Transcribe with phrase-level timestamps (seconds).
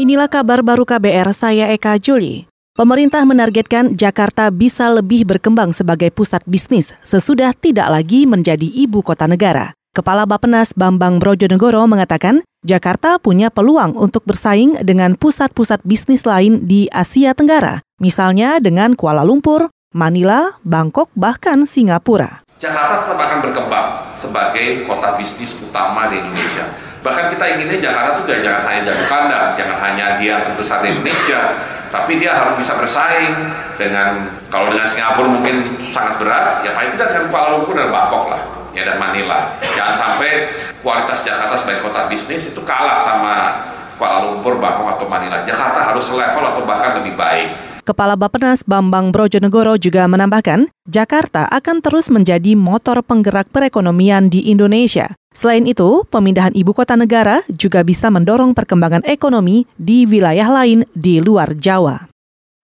[0.00, 2.48] Inilah kabar baru KBR, saya Eka Juli.
[2.72, 9.28] Pemerintah menargetkan Jakarta bisa lebih berkembang sebagai pusat bisnis sesudah tidak lagi menjadi ibu kota
[9.28, 9.76] negara.
[9.92, 16.88] Kepala Bapenas Bambang Brojonegoro mengatakan, Jakarta punya peluang untuk bersaing dengan pusat-pusat bisnis lain di
[16.88, 22.40] Asia Tenggara, misalnya dengan Kuala Lumpur, Manila, Bangkok, bahkan Singapura.
[22.56, 26.89] Jakarta tetap akan berkembang sebagai kota bisnis utama di Indonesia.
[27.00, 31.40] Bahkan kita inginnya Jakarta juga jangan hanya jadi kandang, jangan hanya dia terbesar di Indonesia,
[31.88, 33.34] tapi dia harus bisa bersaing
[33.80, 38.24] dengan kalau dengan Singapura mungkin sangat berat, ya paling tidak dengan Kuala Lumpur dan Bangkok
[38.30, 38.42] lah
[38.76, 39.58] ya dan Manila.
[39.74, 40.30] Jangan sampai
[40.84, 43.34] kualitas Jakarta sebagai kota bisnis itu kalah sama
[43.98, 45.44] Kuala Lumpur, Bangkok atau Manila.
[45.44, 47.48] Jakarta harus selevel atau bahkan lebih baik.
[47.84, 55.19] Kepala Bapenas Bambang Brojonegoro juga menambahkan, Jakarta akan terus menjadi motor penggerak perekonomian di Indonesia.
[55.30, 61.22] Selain itu, pemindahan ibu kota negara juga bisa mendorong perkembangan ekonomi di wilayah lain di
[61.22, 62.10] luar Jawa.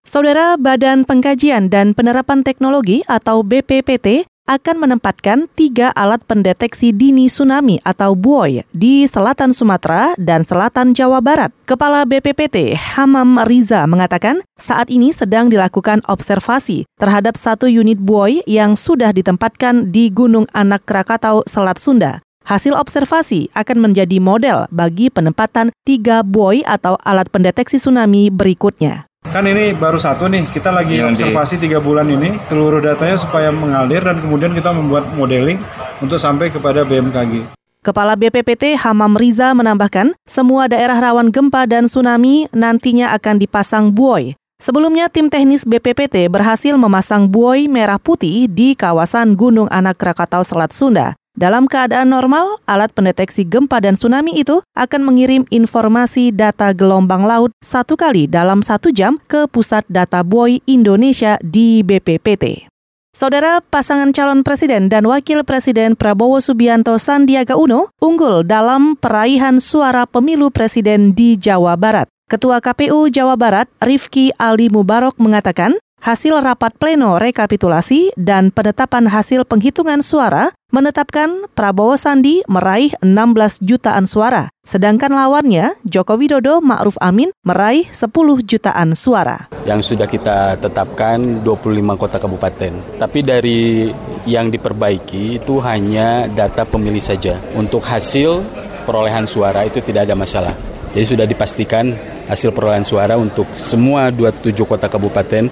[0.03, 7.83] Saudara Badan Pengkajian dan Penerapan Teknologi atau BPPT akan menempatkan tiga alat pendeteksi dini tsunami
[7.83, 11.51] atau BUOY di selatan Sumatera dan selatan Jawa Barat.
[11.67, 18.79] Kepala BPPT Hamam Riza mengatakan saat ini sedang dilakukan observasi terhadap satu unit buoy yang
[18.79, 22.23] sudah ditempatkan di Gunung Anak Krakatau, Selat Sunda.
[22.47, 29.03] Hasil observasi akan menjadi model bagi penempatan tiga buoy atau alat pendeteksi tsunami berikutnya.
[29.27, 33.51] Kan ini baru satu nih, kita lagi yang observasi tiga bulan ini, seluruh datanya supaya
[33.51, 35.59] mengalir dan kemudian kita membuat modeling
[35.99, 37.51] untuk sampai kepada BMKG.
[37.83, 44.39] Kepala BPPT Hamam Riza menambahkan, semua daerah rawan gempa dan tsunami nantinya akan dipasang buoy.
[44.63, 50.71] Sebelumnya, tim teknis BPPT berhasil memasang buoy merah putih di kawasan Gunung Anak Krakatau Selat
[50.71, 51.19] Sunda.
[51.37, 57.53] Dalam keadaan normal, alat pendeteksi gempa dan tsunami itu akan mengirim informasi data gelombang laut
[57.61, 62.65] satu kali dalam satu jam ke Pusat Data Buoy Indonesia di BPPT.
[63.13, 70.09] Saudara pasangan calon presiden dan wakil presiden Prabowo Subianto Sandiaga Uno unggul dalam peraihan suara
[70.09, 72.09] pemilu presiden di Jawa Barat.
[72.27, 79.43] Ketua KPU Jawa Barat, Rifki Ali Mubarok mengatakan, hasil rapat pleno rekapitulasi dan penetapan hasil
[79.43, 87.31] penghitungan suara menetapkan Prabowo Sandi meraih 16 jutaan suara, sedangkan lawannya Joko Widodo Ma'ruf Amin
[87.43, 88.11] meraih 10
[88.43, 89.47] jutaan suara.
[89.63, 92.99] Yang sudah kita tetapkan 25 kota kabupaten.
[92.99, 93.91] Tapi dari
[94.27, 97.39] yang diperbaiki itu hanya data pemilih saja.
[97.55, 98.43] Untuk hasil
[98.83, 100.55] perolehan suara itu tidak ada masalah.
[100.91, 101.95] Jadi sudah dipastikan
[102.27, 105.47] hasil perolehan suara untuk semua 27 kota kabupaten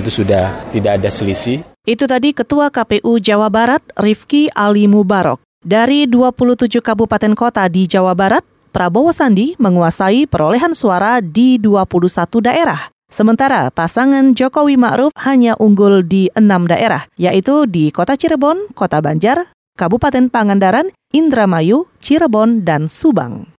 [0.00, 1.62] itu sudah tidak ada selisih.
[1.84, 5.40] Itu tadi Ketua KPU Jawa Barat, Rifki Ali Mubarok.
[5.60, 8.40] Dari 27 kabupaten kota di Jawa Barat,
[8.72, 12.88] Prabowo Sandi menguasai perolehan suara di 21 daerah.
[13.10, 19.50] Sementara pasangan Jokowi Ma'ruf hanya unggul di enam daerah, yaitu di Kota Cirebon, Kota Banjar,
[19.74, 23.50] Kabupaten Pangandaran, Indramayu, Cirebon, dan Subang.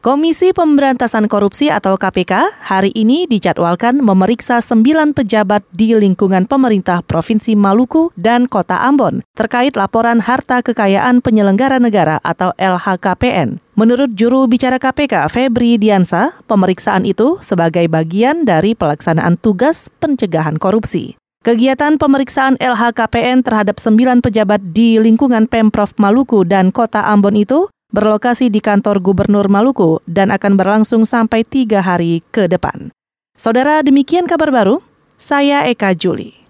[0.00, 7.52] Komisi Pemberantasan Korupsi atau KPK hari ini dijadwalkan memeriksa sembilan pejabat di lingkungan pemerintah Provinsi
[7.52, 13.60] Maluku dan Kota Ambon terkait laporan harta kekayaan penyelenggara negara atau LHKPN.
[13.76, 21.20] Menurut juru bicara KPK Febri Diansa, pemeriksaan itu sebagai bagian dari pelaksanaan tugas pencegahan korupsi.
[21.44, 28.48] Kegiatan pemeriksaan LHKPN terhadap sembilan pejabat di lingkungan Pemprov Maluku dan Kota Ambon itu berlokasi
[28.48, 32.90] di kantor Gubernur Maluku dan akan berlangsung sampai tiga hari ke depan.
[33.36, 34.82] Saudara, demikian kabar baru.
[35.20, 36.40] Saya Eka Juli.